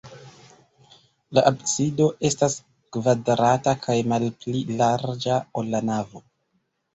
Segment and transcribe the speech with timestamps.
[1.37, 2.55] La absido estas
[2.97, 6.25] kvadrata kaj malpli larĝa, ol la navo.